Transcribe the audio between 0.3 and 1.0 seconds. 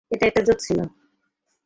Joke ছিল!